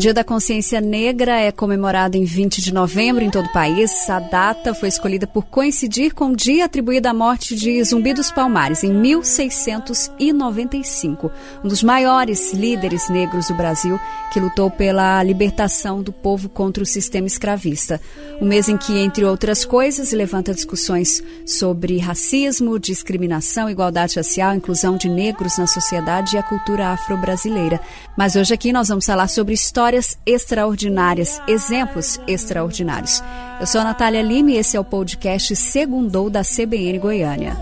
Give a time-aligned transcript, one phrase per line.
[0.02, 4.10] Dia da Consciência Negra é comemorado em 20 de novembro em todo o país.
[4.10, 8.32] A data foi escolhida por coincidir com o dia atribuído à morte de Zumbi dos
[8.32, 11.30] Palmares, em 1695,
[11.62, 13.96] um dos maiores líderes negros do Brasil
[14.32, 18.00] que lutou pela libertação do povo contra o sistema escravista.
[18.40, 24.96] Um mês em que, entre outras coisas, levanta discussões sobre racismo, discriminação, igualdade racial, inclusão
[24.96, 27.80] de negros na sociedade e a cultura afro-brasileira.
[28.16, 33.22] Mas hoje aqui nós vamos falar sobre história histórias extraordinárias, exemplos extraordinários.
[33.60, 37.56] Eu sou a Natália Lima e esse é o podcast Segundou da CBN Goiânia.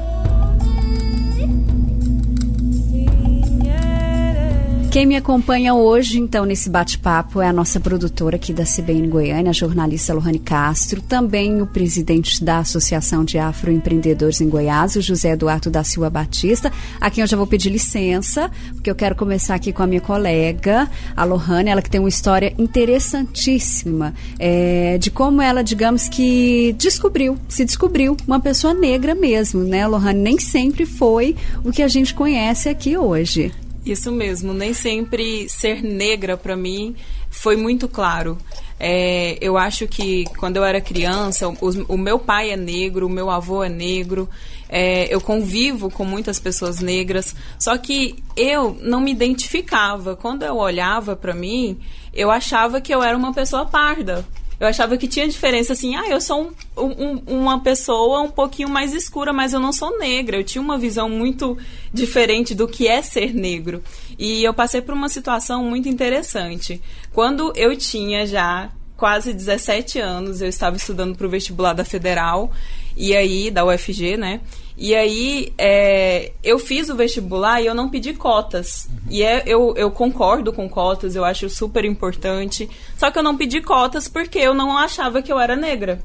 [4.90, 9.50] Quem me acompanha hoje, então, nesse bate-papo é a nossa produtora aqui da CBN Goiânia,
[9.50, 15.30] a jornalista Lohane Castro, também o presidente da Associação de Afroempreendedores em Goiás, o José
[15.30, 19.54] Eduardo da Silva Batista, a quem eu já vou pedir licença, porque eu quero começar
[19.54, 25.08] aqui com a minha colega, a Lohane, ela que tem uma história interessantíssima é, de
[25.08, 30.20] como ela, digamos que, descobriu, se descobriu uma pessoa negra mesmo, né, Lohane?
[30.20, 33.52] Nem sempre foi o que a gente conhece aqui hoje.
[33.84, 36.94] Isso mesmo, nem sempre ser negra para mim
[37.30, 38.36] foi muito claro.
[38.78, 41.56] É, eu acho que quando eu era criança, o,
[41.88, 44.28] o, meu pai é negro, o meu avô é negro,
[44.68, 50.16] é, eu convivo com muitas pessoas negras, só que eu não me identificava.
[50.16, 51.78] Quando eu olhava para mim,
[52.12, 54.26] eu achava que eu era uma pessoa parda.
[54.60, 58.68] Eu achava que tinha diferença assim, ah, eu sou um, um, uma pessoa um pouquinho
[58.68, 60.36] mais escura, mas eu não sou negra.
[60.36, 61.56] Eu tinha uma visão muito
[61.90, 63.82] diferente do que é ser negro.
[64.18, 66.78] E eu passei por uma situação muito interessante.
[67.10, 72.52] Quando eu tinha já quase 17 anos, eu estava estudando para o vestibular da Federal,
[73.00, 74.42] e aí, da UFG, né?
[74.76, 78.90] E aí, é, eu fiz o vestibular e eu não pedi cotas.
[78.90, 78.98] Uhum.
[79.08, 82.68] E é, eu, eu concordo com cotas, eu acho super importante.
[82.98, 86.04] Só que eu não pedi cotas porque eu não achava que eu era negra.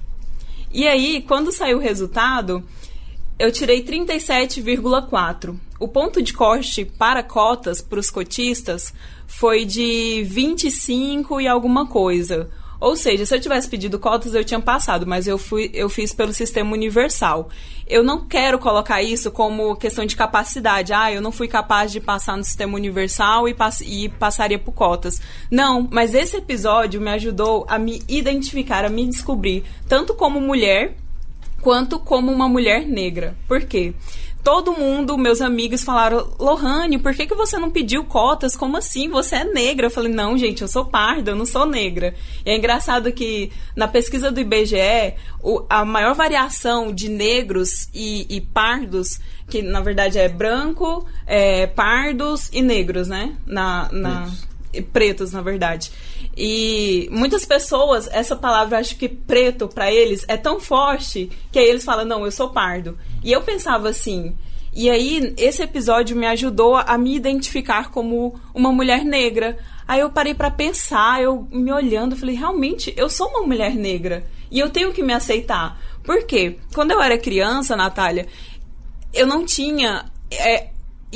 [0.71, 2.63] E aí, quando saiu o resultado,
[3.37, 5.53] eu tirei 37,4.
[5.77, 8.93] O ponto de corte para cotas, para os cotistas,
[9.27, 12.49] foi de 25 e alguma coisa.
[12.79, 16.13] Ou seja, se eu tivesse pedido cotas, eu tinha passado, mas eu, fui, eu fiz
[16.13, 17.49] pelo sistema universal.
[17.87, 20.93] Eu não quero colocar isso como questão de capacidade.
[20.93, 24.73] Ah, eu não fui capaz de passar no sistema universal e, pass e passaria por
[24.73, 25.21] cotas.
[25.49, 30.95] Não, mas esse episódio me ajudou a me identificar, a me descobrir, tanto como mulher
[31.61, 33.35] quanto como uma mulher negra.
[33.47, 33.93] Por quê?
[34.45, 38.55] Todo mundo, meus amigos, falaram: Lohane, por que, que você não pediu cotas?
[38.55, 39.09] Como assim?
[39.09, 39.87] Você é negra?
[39.87, 42.13] Eu falei: não, gente, eu sou parda, eu não sou negra.
[42.45, 48.27] E é engraçado que na pesquisa do IBGE, o, a maior variação de negros e,
[48.29, 49.19] e, pardos,
[49.49, 53.35] que na verdade é branco, é, pardos e negros, né?
[53.47, 54.31] Na, na,
[54.93, 55.91] pretos, na verdade.
[56.37, 61.65] E muitas pessoas, essa palavra, acho que preto para eles é tão forte que aí
[61.65, 62.97] eles falam: não, eu sou pardo.
[63.23, 64.35] E eu pensava assim.
[64.73, 69.57] E aí, esse episódio me ajudou a me identificar como uma mulher negra.
[69.87, 74.25] Aí eu parei para pensar, eu me olhando, falei: realmente, eu sou uma mulher negra.
[74.51, 75.79] E eu tenho que me aceitar.
[76.03, 76.57] Por quê?
[76.73, 78.27] Quando eu era criança, Natália,
[79.13, 80.67] eu não tinha é,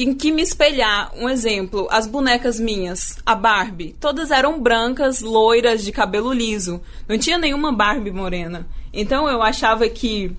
[0.03, 1.11] em que me espelhar.
[1.15, 6.81] Um exemplo, as bonecas minhas, a Barbie, todas eram brancas, loiras, de cabelo liso.
[7.07, 8.67] Não tinha nenhuma Barbie morena.
[8.93, 10.35] Então eu achava que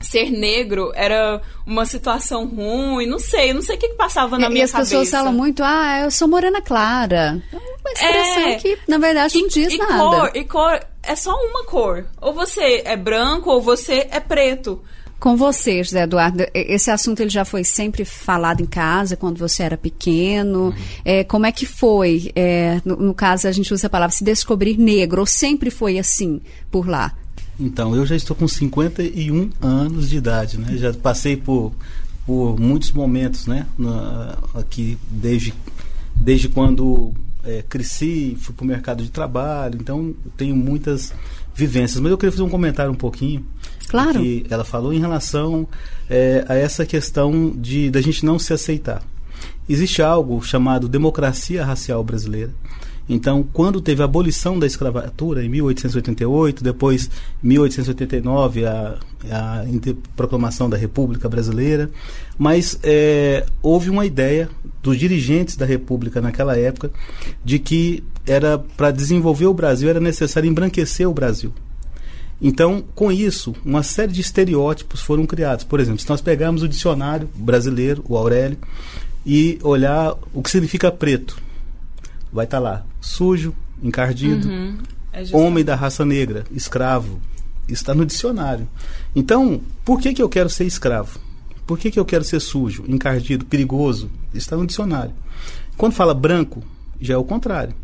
[0.00, 4.46] ser negro era uma situação ruim, não sei, não sei o que, que passava na
[4.46, 4.78] e, minha cabeça.
[4.78, 7.42] E as pessoas falam muito, ah, eu sou morena clara.
[7.52, 9.98] Uma expressão é, que, na verdade, não diz e nada.
[9.98, 12.06] Cor, e cor é só uma cor.
[12.20, 14.82] Ou você é branco ou você é preto.
[15.24, 19.62] Com você, José Eduardo, esse assunto ele já foi sempre falado em casa quando você
[19.62, 20.64] era pequeno.
[20.64, 20.74] Uhum.
[21.02, 22.30] É, como é que foi?
[22.36, 25.98] É, no, no, caso, a gente usa a palavra se descobrir negro, ou sempre foi
[25.98, 27.10] assim por lá?
[27.58, 30.76] Então, eu já estou com 51 anos de idade, né?
[30.76, 31.72] Já passei por,
[32.26, 33.64] por muitos momentos, né?
[33.78, 35.54] Na, aqui, desde,
[36.14, 37.14] desde quando
[37.44, 41.14] é, cresci, fui para o mercado de trabalho, então tenho muitas
[41.54, 42.00] vivências.
[42.00, 43.44] Mas eu queria fazer um comentário um pouquinho
[43.94, 44.20] Claro.
[44.20, 45.68] Que ela falou em relação
[46.10, 49.02] é, a essa questão de da gente não se aceitar.
[49.68, 52.52] Existe algo chamado democracia racial brasileira.
[53.08, 57.10] Então, quando teve a abolição da escravatura em 1888, depois
[57.42, 58.98] 1889 a,
[59.30, 59.64] a
[60.16, 61.90] proclamação da República Brasileira,
[62.38, 64.48] mas é, houve uma ideia
[64.82, 66.90] dos dirigentes da República naquela época
[67.44, 71.52] de que era para desenvolver o Brasil era necessário embranquecer o Brasil.
[72.40, 75.64] Então, com isso, uma série de estereótipos foram criados.
[75.64, 78.58] Por exemplo, se nós pegarmos o dicionário brasileiro, o Aurélio,
[79.24, 81.38] e olhar o que significa preto,
[82.32, 84.78] vai estar tá lá: sujo, encardido, uhum.
[85.12, 87.20] é homem da raça negra, escravo.
[87.68, 88.68] Está no dicionário.
[89.16, 91.18] Então, por que, que eu quero ser escravo?
[91.66, 94.10] Por que, que eu quero ser sujo, encardido, perigoso?
[94.34, 95.14] Está no dicionário.
[95.76, 96.62] Quando fala branco,
[97.00, 97.74] já é o contrário.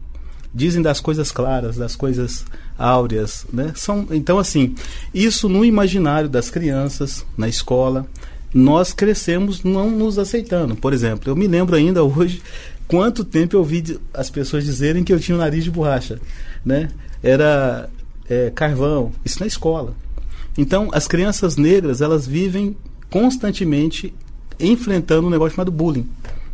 [0.53, 2.45] Dizem das coisas claras, das coisas
[2.77, 3.73] áureas, né?
[3.75, 4.75] São, então, assim,
[5.15, 8.07] isso no imaginário das crianças, na escola,
[8.53, 10.77] nós crescemos não nos aceitando.
[10.77, 12.43] Por exemplo, eu me lembro ainda hoje
[12.91, 16.19] quanto tempo eu ouvi as pessoas dizerem que eu tinha o um nariz de borracha,
[16.65, 16.89] né?
[17.23, 17.89] Era
[18.29, 19.95] é, carvão, isso na escola.
[20.59, 22.77] Então, as crianças negras, elas vivem
[23.09, 24.13] constantemente
[24.59, 26.09] enfrentando um negócio chamado bullying.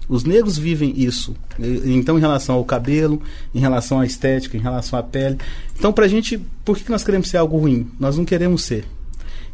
[0.07, 1.35] Os negros vivem isso.
[1.59, 3.23] Então, em relação ao cabelo,
[3.55, 5.39] em relação à estética, em relação à pele.
[5.77, 7.89] Então, para a gente, por que nós queremos ser algo ruim?
[7.99, 8.85] Nós não queremos ser.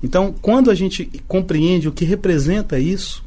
[0.03, 3.25] Então, quando a gente compreende o que representa isso,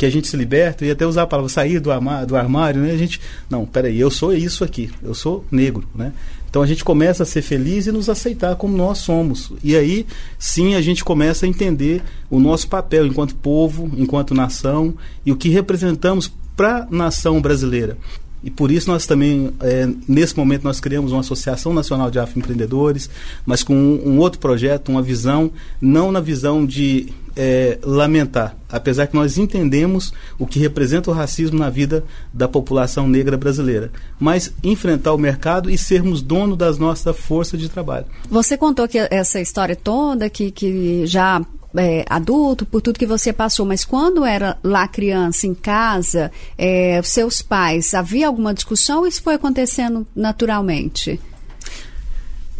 [0.00, 2.80] que a gente se liberta, e até usar a palavra sair do armário, do armário
[2.80, 2.90] né?
[2.90, 3.20] A gente,
[3.50, 6.14] não, peraí, eu sou isso aqui, eu sou negro, né?
[6.48, 9.52] Então a gente começa a ser feliz e nos aceitar como nós somos.
[9.62, 10.06] E aí,
[10.38, 14.94] sim, a gente começa a entender o nosso papel enquanto povo, enquanto nação
[15.24, 17.98] e o que representamos para a nação brasileira.
[18.42, 23.10] E por isso nós também, é, nesse momento, nós criamos uma Associação Nacional de Afroempreendedores,
[23.44, 25.50] mas com um, um, outro projeto, uma visão,
[25.80, 31.58] não na visão de é, lamentar, apesar que nós entendemos o que representa o racismo
[31.58, 37.12] na vida da população negra brasileira, mas enfrentar o mercado e sermos dono das nossa
[37.12, 38.06] força de trabalho.
[38.28, 41.40] Você contou que essa história toda, que, que já
[41.76, 47.00] é, adulto, por tudo que você passou, mas quando era lá criança, em casa, é,
[47.02, 51.20] seus pais, havia alguma discussão ou isso foi acontecendo naturalmente?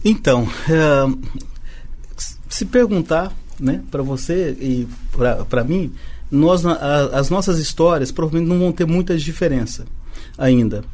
[0.04, 1.30] Então, é,
[2.48, 4.88] se perguntar né, para você e
[5.48, 5.92] para mim,
[6.30, 9.84] nós, a, as nossas histórias provavelmente não vão ter muita diferença
[10.38, 10.84] ainda.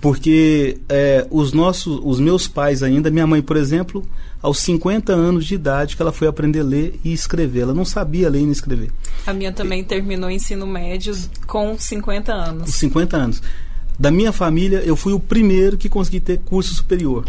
[0.00, 4.06] Porque é, os nossos, os meus pais ainda, minha mãe, por exemplo,
[4.42, 7.60] aos 50 anos de idade que ela foi aprender a ler e escrever.
[7.62, 8.90] Ela não sabia ler e escrever.
[9.26, 11.14] A minha também e, terminou o ensino médio
[11.46, 12.74] com 50 anos.
[12.74, 13.42] 50 anos.
[13.98, 17.24] Da minha família, eu fui o primeiro que consegui ter curso superior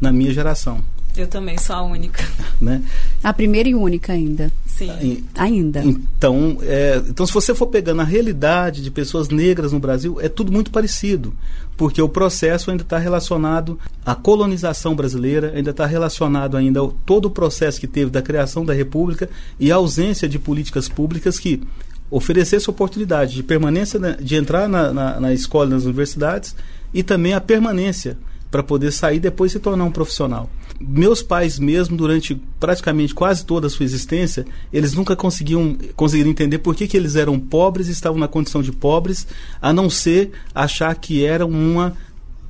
[0.00, 0.82] na minha geração.
[1.16, 2.24] Eu também sou a única.
[2.62, 2.80] Né?
[3.24, 4.52] A primeira e única ainda.
[4.64, 5.24] Sim.
[5.34, 5.82] ainda.
[5.84, 10.28] Então, é, então, se você for pegando a realidade de pessoas negras no Brasil, é
[10.28, 11.34] tudo muito parecido.
[11.76, 17.26] Porque o processo ainda está relacionado à colonização brasileira, ainda está relacionado ainda ao todo
[17.26, 21.60] o processo que teve da criação da República e a ausência de políticas públicas que
[22.08, 26.54] oferecesse oportunidade de permanência, de entrar na, na, na escola, nas universidades
[26.94, 28.16] e também a permanência
[28.52, 30.48] para poder sair depois se tornar um profissional.
[30.78, 36.58] Meus pais mesmo, durante praticamente quase toda a sua existência, eles nunca conseguiam conseguiram entender
[36.58, 39.26] por que, que eles eram pobres e estavam na condição de pobres,
[39.60, 41.96] a não ser achar que era uma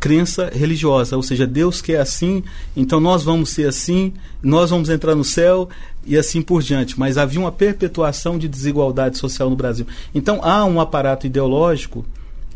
[0.00, 2.42] crença religiosa, ou seja, Deus quer assim,
[2.76, 4.12] então nós vamos ser assim,
[4.42, 5.68] nós vamos entrar no céu
[6.04, 6.98] e assim por diante.
[6.98, 9.86] Mas havia uma perpetuação de desigualdade social no Brasil.
[10.12, 12.04] Então há um aparato ideológico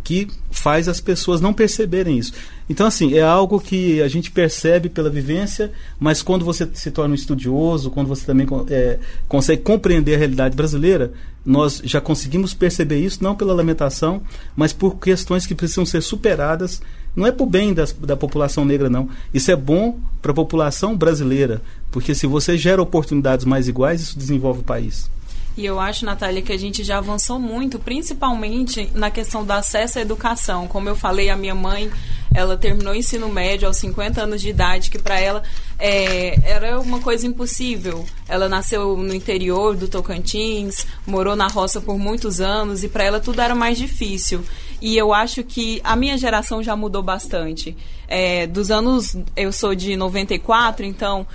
[0.06, 2.32] que faz as pessoas não perceberem isso.
[2.70, 7.10] Então, assim, é algo que a gente percebe pela vivência, mas quando você se torna
[7.10, 11.12] um estudioso, quando você também é, consegue compreender a realidade brasileira,
[11.44, 14.22] nós já conseguimos perceber isso, não pela lamentação,
[14.54, 16.80] mas por questões que precisam ser superadas.
[17.16, 19.08] Não é por bem das, da população negra, não.
[19.34, 24.16] Isso é bom para a população brasileira, porque se você gera oportunidades mais iguais, isso
[24.16, 25.10] desenvolve o país.
[25.56, 29.98] E eu acho, Natália, que a gente já avançou muito, principalmente na questão do acesso
[29.98, 30.68] à educação.
[30.68, 31.90] Como eu falei, a minha mãe,
[32.34, 35.42] ela terminou o ensino médio aos 50 anos de idade, que para ela
[35.78, 38.04] é, era uma coisa impossível.
[38.28, 43.18] Ela nasceu no interior do Tocantins, morou na roça por muitos anos e para ela
[43.18, 44.44] tudo era mais difícil.
[44.82, 47.74] E eu acho que a minha geração já mudou bastante.
[48.06, 51.26] É, dos anos, eu sou de 94, então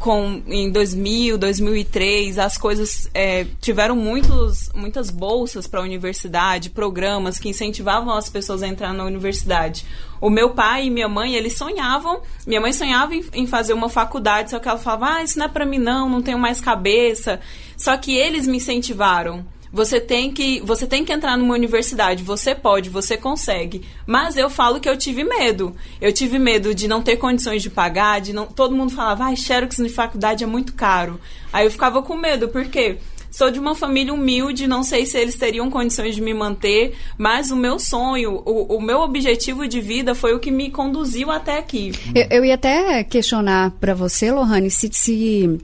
[0.00, 7.38] com em 2000, 2003, as coisas é, tiveram muitos, muitas bolsas para a universidade, programas
[7.38, 9.84] que incentivavam as pessoas a entrar na universidade.
[10.18, 13.90] O meu pai e minha mãe, eles sonhavam, minha mãe sonhava em, em fazer uma
[13.90, 16.62] faculdade, só que ela falava, ah, isso não é para mim não, não tenho mais
[16.62, 17.38] cabeça.
[17.76, 19.44] Só que eles me incentivaram.
[19.72, 22.24] Você tem que, você tem que entrar numa universidade.
[22.24, 23.82] Você pode, você consegue.
[24.06, 25.74] Mas eu falo que eu tive medo.
[26.00, 28.46] Eu tive medo de não ter condições de pagar, de não.
[28.46, 31.20] Todo mundo falava, ah, Xerox de faculdade é muito caro.
[31.52, 32.98] Aí eu ficava com medo, porque
[33.30, 37.50] sou de uma família humilde, não sei se eles teriam condições de me manter, mas
[37.50, 41.58] o meu sonho, o, o meu objetivo de vida foi o que me conduziu até
[41.58, 41.92] aqui.
[42.14, 45.60] Eu, eu ia até questionar para você, Lohane, se, se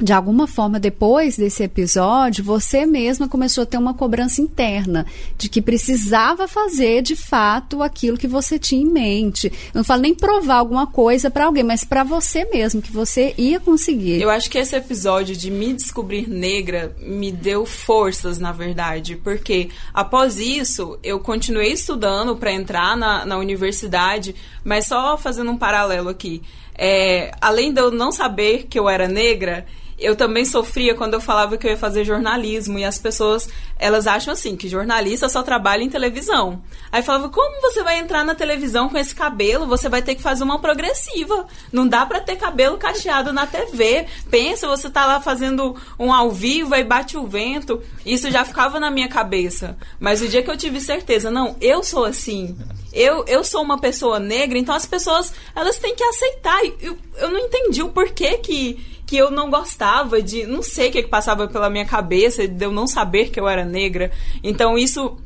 [0.00, 5.04] de alguma forma, depois desse episódio, você mesma começou a ter uma cobrança interna
[5.36, 9.48] de que precisava fazer de fato aquilo que você tinha em mente.
[9.48, 13.34] Eu não falo nem provar alguma coisa para alguém, mas para você mesmo, que você
[13.36, 14.20] ia conseguir.
[14.20, 19.68] Eu acho que esse episódio de me descobrir negra me deu forças, na verdade, porque
[19.92, 26.08] após isso eu continuei estudando para entrar na, na universidade, mas só fazendo um paralelo
[26.08, 26.40] aqui.
[26.82, 29.66] É, além de eu não saber que eu era negra,
[30.00, 34.06] eu também sofria quando eu falava que eu ia fazer jornalismo e as pessoas, elas
[34.06, 36.62] acham assim, que jornalista só trabalha em televisão.
[36.90, 39.66] Aí falava, como você vai entrar na televisão com esse cabelo?
[39.66, 41.46] Você vai ter que fazer uma progressiva.
[41.70, 44.06] Não dá para ter cabelo cacheado na TV.
[44.30, 47.82] Pensa, você tá lá fazendo um ao vivo e bate o vento.
[48.04, 49.76] Isso já ficava na minha cabeça.
[49.98, 52.56] Mas o dia que eu tive certeza, não, eu sou assim.
[52.92, 56.58] Eu, eu sou uma pessoa negra, então as pessoas, elas têm que aceitar.
[56.80, 60.46] Eu, eu não entendi o porquê que que eu não gostava de.
[60.46, 63.48] Não sei o que, que passava pela minha cabeça de eu não saber que eu
[63.48, 64.12] era negra.
[64.40, 65.18] Então isso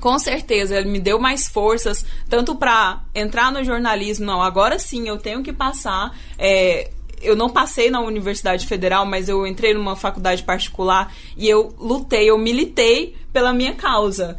[0.00, 5.08] com certeza ele me deu mais forças tanto para entrar no jornalismo não agora sim
[5.08, 6.90] eu tenho que passar é,
[7.22, 12.28] eu não passei na universidade federal mas eu entrei numa faculdade particular e eu lutei
[12.28, 14.36] eu militei pela minha causa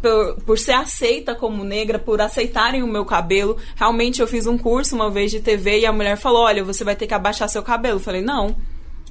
[0.00, 3.56] por, por, ser aceita como negra, por aceitarem o meu cabelo.
[3.74, 6.84] Realmente eu fiz um curso uma vez de TV e a mulher falou: Olha, você
[6.84, 7.96] vai ter que abaixar seu cabelo.
[7.96, 8.54] Eu falei: Não.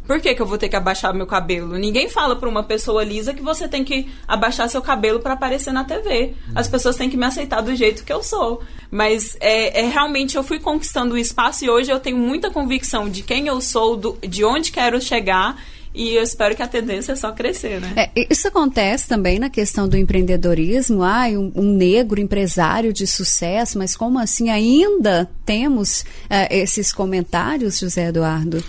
[0.06, 1.78] Por que, que eu vou ter que abaixar meu cabelo?
[1.78, 5.72] Ninguém fala para uma pessoa lisa que você tem que abaixar seu cabelo para aparecer
[5.72, 6.34] na TV.
[6.54, 8.62] As pessoas têm que me aceitar do jeito que eu sou.
[8.92, 13.10] Mas é, é, realmente eu fui conquistando o espaço e hoje eu tenho muita convicção
[13.10, 15.58] de quem eu sou, do, de onde quero chegar
[15.94, 17.94] e eu espero que a tendência é só crescer, né?
[17.96, 21.04] É, isso acontece também na questão do empreendedorismo.
[21.04, 27.80] Ah, um, um negro empresário de sucesso, mas como assim ainda temos é, esses comentários,
[27.80, 28.64] José Eduardo?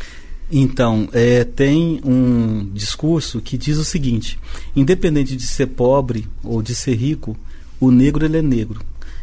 [0.53, 4.39] Então, é, tem um discurso que diz o seguinte:
[4.77, 7.37] independente de ser pobre ou de ser rico,
[7.81, 8.81] o negro ele é negro.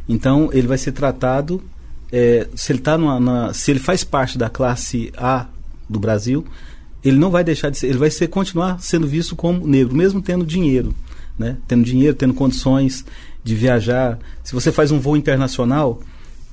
[0.09, 1.61] Então, ele vai ser tratado
[2.11, 5.47] é, se ele tá numa, na, se ele faz parte da classe A
[5.87, 6.45] do Brasil,
[7.03, 10.21] ele não vai deixar de ser, ele vai ser, continuar sendo visto como negro, mesmo
[10.21, 10.93] tendo dinheiro,
[11.37, 11.57] né?
[11.67, 13.05] Tendo dinheiro, tendo condições
[13.43, 14.19] de viajar.
[14.43, 15.99] Se você faz um voo internacional,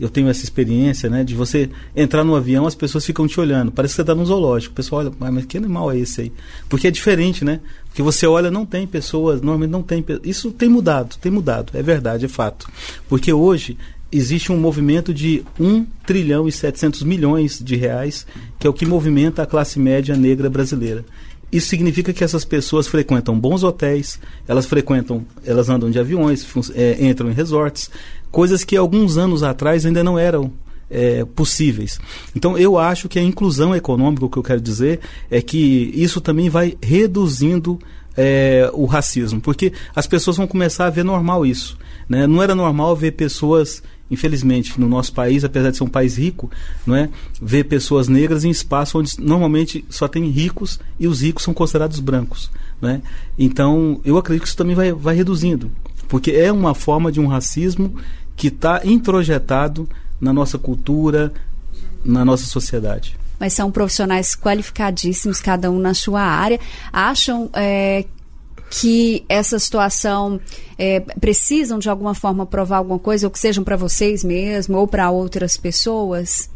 [0.00, 1.24] eu tenho essa experiência, né?
[1.24, 3.72] De você entrar no avião, as pessoas ficam te olhando.
[3.72, 4.72] Parece que você está num zoológico.
[4.72, 6.32] O pessoal olha, mas que animal é esse aí?
[6.68, 7.60] Porque é diferente, né?
[7.86, 10.04] Porque você olha, não tem pessoas, normalmente não tem.
[10.22, 12.70] Isso tem mudado, tem mudado, é verdade, é fato.
[13.08, 13.76] Porque hoje
[14.10, 18.26] existe um movimento de 1 trilhão e 700 milhões de reais,
[18.58, 21.04] que é o que movimenta a classe média negra brasileira.
[21.50, 27.06] Isso significa que essas pessoas frequentam bons hotéis, elas frequentam, elas andam de aviões, é,
[27.06, 27.90] entram em resorts,
[28.30, 30.52] coisas que alguns anos atrás ainda não eram
[30.90, 31.98] é, possíveis.
[32.36, 35.00] Então eu acho que a inclusão econômica, o que eu quero dizer,
[35.30, 37.78] é que isso também vai reduzindo
[38.16, 41.78] é, o racismo, porque as pessoas vão começar a ver normal isso.
[42.08, 42.26] Né?
[42.26, 46.50] Não era normal ver pessoas infelizmente, no nosso país, apesar de ser um país rico,
[46.86, 47.08] não é,
[47.40, 52.00] ver pessoas negras em espaço onde normalmente só tem ricos e os ricos são considerados
[52.00, 52.50] brancos,
[52.80, 53.00] não é?
[53.38, 55.70] Então, eu acredito que isso também vai, vai reduzindo,
[56.08, 57.96] porque é uma forma de um racismo
[58.36, 59.88] que está introjetado
[60.20, 61.32] na nossa cultura,
[62.04, 66.58] na nossa sociedade mas são profissionais qualificadíssimos, cada um na sua área,
[66.92, 68.04] acham é,
[68.70, 70.40] que essa situação
[70.78, 74.86] é, precisam de alguma forma provar alguma coisa, ou que sejam para vocês mesmo, ou
[74.86, 76.50] para outras pessoas,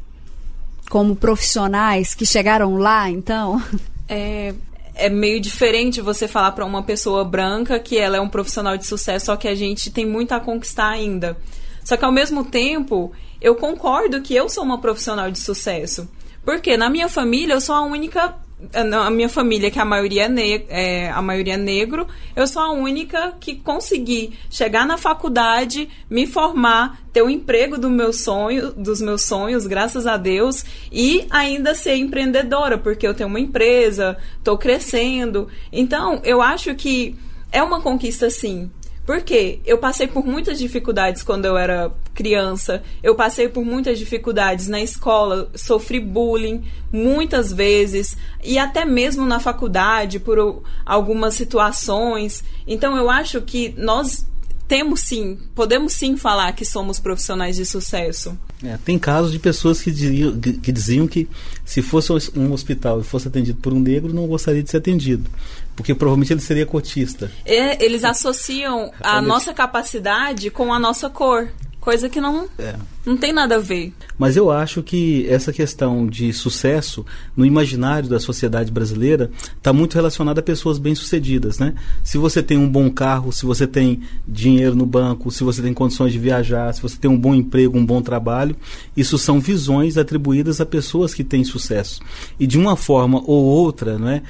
[0.91, 3.63] como profissionais que chegaram lá, então?
[4.09, 4.55] É,
[4.95, 8.87] é meio diferente você falar para uma pessoa branca que ela é um profissional de
[8.87, 11.37] sucesso, só que a gente tem muito a conquistar ainda.
[11.83, 16.09] Só que ao mesmo tempo, eu concordo que eu sou uma profissional de sucesso.
[16.45, 18.35] Porque na minha família eu sou a única
[18.73, 22.73] a minha família, que a maioria é, é, a maioria é negro, eu sou a
[22.73, 28.73] única que consegui chegar na faculdade, me formar, ter o um emprego do meu sonho,
[28.73, 34.17] dos meus sonhos, graças a Deus, e ainda ser empreendedora, porque eu tenho uma empresa,
[34.39, 35.49] estou crescendo.
[35.73, 37.17] Então, eu acho que
[37.51, 38.71] é uma conquista sim.
[39.05, 44.69] Porque eu passei por muitas dificuldades quando eu era criança, eu passei por muitas dificuldades
[44.69, 52.45] na escola, sofri bullying muitas vezes e até mesmo na faculdade por algumas situações.
[52.67, 54.25] Então eu acho que nós
[54.69, 58.39] temos sim, podemos sim falar que somos profissionais de sucesso.
[58.65, 61.29] É, tem casos de pessoas que diziam, que diziam, que
[61.65, 65.29] se fosse um hospital e fosse atendido por um negro, não gostaria de ser atendido.
[65.75, 67.31] Porque provavelmente ele seria cotista.
[67.45, 71.49] É, eles associam a nossa capacidade com a nossa cor.
[71.83, 72.77] Coisa que não, é.
[73.05, 73.93] não tem nada a ver.
[74.17, 77.05] Mas eu acho que essa questão de sucesso
[77.37, 81.59] no imaginário da sociedade brasileira está muito relacionada a pessoas bem-sucedidas.
[81.59, 81.75] Né?
[82.05, 85.75] Se você tem um bom carro, se você tem dinheiro no banco, se você tem
[85.75, 88.55] condições de viajar, se você tem um bom emprego, um bom trabalho,
[88.97, 92.01] isso são visões atribuídas a pessoas que têm sucesso.
[92.39, 94.23] E de uma forma ou outra, não é?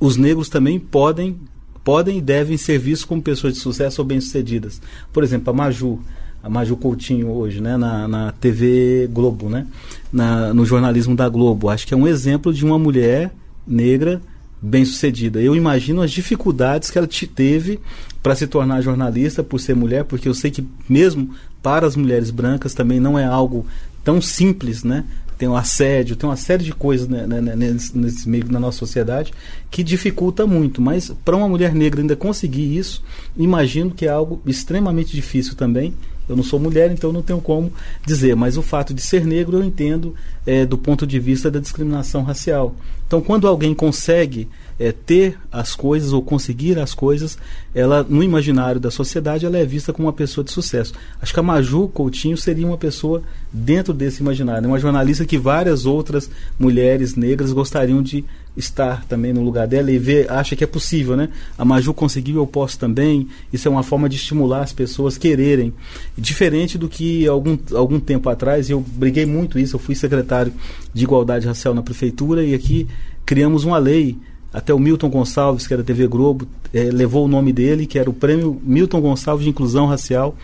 [0.00, 1.38] os negros também podem
[1.84, 4.82] podem e devem ser vistos como pessoas de sucesso ou bem-sucedidas.
[5.12, 6.00] Por exemplo, a Maju
[6.42, 9.66] a Maju Coutinho hoje, né, na, na TV Globo, né,
[10.12, 11.68] na, no jornalismo da Globo.
[11.68, 13.30] Acho que é um exemplo de uma mulher
[13.66, 14.20] negra
[14.60, 15.40] bem-sucedida.
[15.40, 17.80] Eu imagino as dificuldades que ela teve
[18.22, 21.30] para se tornar jornalista por ser mulher, porque eu sei que mesmo
[21.62, 23.66] para as mulheres brancas também não é algo
[24.04, 25.04] tão simples, né?
[25.38, 28.60] Tem o assédio, tem uma série de coisas né, né, né nesse, nesse meio da
[28.60, 29.32] nossa sociedade
[29.70, 30.82] que dificulta muito.
[30.82, 33.02] Mas para uma mulher negra ainda conseguir isso,
[33.34, 35.94] imagino que é algo extremamente difícil também
[36.30, 37.72] eu não sou mulher, então não tenho como
[38.06, 40.14] dizer, mas o fato de ser negro eu entendo
[40.46, 42.72] é, do ponto de vista da discriminação racial.
[43.04, 47.36] Então, quando alguém consegue é, ter as coisas ou conseguir as coisas,
[47.74, 50.94] ela no imaginário da sociedade ela é vista como uma pessoa de sucesso.
[51.20, 53.22] Acho que a Maju Coutinho seria uma pessoa
[53.52, 58.24] dentro desse imaginário, uma jornalista que várias outras mulheres negras gostariam de
[58.56, 61.28] estar também no lugar dela e ver, acha que é possível, né?
[61.56, 63.28] A Maju conseguiu, eu posso também.
[63.52, 65.72] Isso é uma forma de estimular as pessoas quererem.
[66.16, 70.52] Diferente do que algum, algum tempo atrás, eu briguei muito isso, eu fui secretário
[70.92, 72.88] de Igualdade Racial na prefeitura e aqui
[73.24, 74.18] criamos uma lei
[74.52, 78.10] até o Milton Gonçalves, que era TV Globo, eh, levou o nome dele, que era
[78.10, 80.36] o Prêmio Milton Gonçalves de Inclusão Racial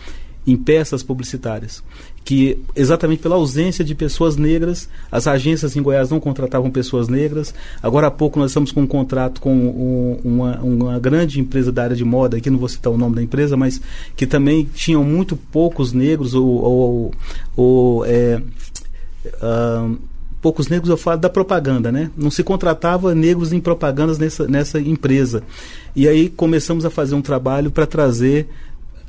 [0.45, 1.83] em Peças Publicitárias.
[2.27, 7.53] Que, exatamente pela ausência de pessoas negras, as agências em Goiás não contratavam pessoas negras.
[7.81, 11.83] Agora há pouco nós estamos com um contrato com um, uma, uma grande empresa da
[11.83, 13.79] área de moda, aqui não vou citar o nome da empresa, mas
[14.13, 17.11] que também tinham muito poucos negros ou, ou,
[17.55, 18.41] ou é,
[19.25, 19.97] uh,
[20.41, 22.11] poucos negros, eu falo da propaganda, né?
[22.17, 25.43] Não se contratava negros em propagandas nessa, nessa empresa.
[25.95, 28.49] E aí começamos a fazer um trabalho para trazer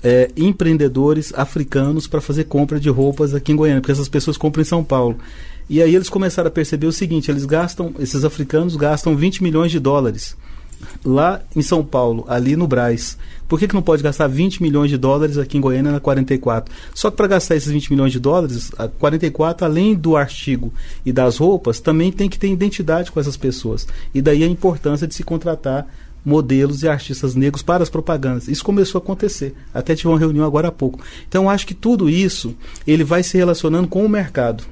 [0.02, 4.62] é, empreendedores africanos para fazer compra de roupas aqui em Goiânia, porque essas pessoas compram
[4.62, 5.18] em São Paulo.
[5.68, 9.70] E aí eles começaram a perceber o seguinte: eles gastam, esses africanos gastam 20 milhões
[9.70, 10.36] de dólares
[11.04, 13.18] lá em São Paulo, ali no Braz.
[13.48, 16.72] Por que, que não pode gastar 20 milhões de dólares aqui em Goiânia na 44?
[16.94, 20.72] Só que para gastar esses 20 milhões de dólares, a 44, além do artigo
[21.04, 23.86] e das roupas, também tem que ter identidade com essas pessoas.
[24.14, 25.86] E daí a importância de se contratar
[26.28, 28.48] modelos e artistas negros para as propagandas.
[28.48, 29.54] Isso começou a acontecer.
[29.72, 31.00] Até tive uma reunião agora há pouco.
[31.26, 32.54] Então acho que tudo isso
[32.86, 34.62] ele vai se relacionando com o mercado.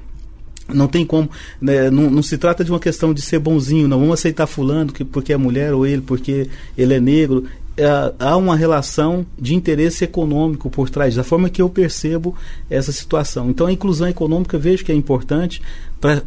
[0.71, 1.29] Não tem como,
[1.61, 4.91] né, não, não, se trata de uma questão de ser bonzinho, não vamos aceitar fulano
[4.91, 7.45] que, porque é mulher ou ele porque ele é negro.
[7.77, 12.35] É, há uma relação de interesse econômico por trás, da forma que eu percebo
[12.69, 13.49] essa situação.
[13.49, 15.61] Então a inclusão econômica vejo que é importante
[16.01, 16.21] para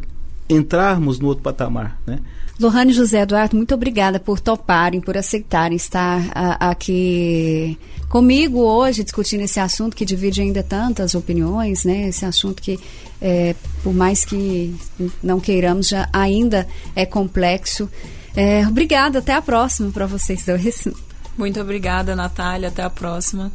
[0.49, 2.01] entrarmos no outro patamar.
[2.05, 2.19] Né?
[2.61, 7.75] Lohane José Eduardo, muito obrigada por toparem, por aceitarem estar a, aqui
[8.07, 12.09] comigo hoje discutindo esse assunto que divide ainda tantas opiniões, né?
[12.09, 12.79] Esse assunto que,
[13.19, 14.75] é, por mais que
[15.23, 17.89] não queiramos, já ainda é complexo.
[18.35, 20.87] É, obrigada, até a próxima para vocês dois.
[21.35, 23.51] Muito obrigada, Natália, até a próxima.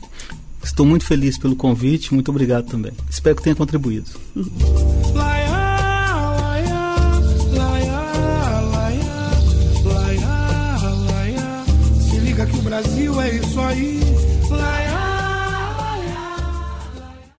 [0.64, 2.92] Estou muito feliz pelo convite, muito obrigado também.
[3.09, 4.11] Espero que tenha contribuído.
[12.76, 14.00] Brasil é isso aí.
[14.50, 14.86] Laia.